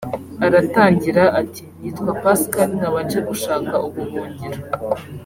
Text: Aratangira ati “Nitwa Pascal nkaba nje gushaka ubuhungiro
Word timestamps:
Aratangira 0.45 1.23
ati 1.41 1.63
“Nitwa 1.79 2.11
Pascal 2.21 2.69
nkaba 2.77 2.99
nje 3.05 3.19
gushaka 3.29 3.73
ubuhungiro 3.87 4.59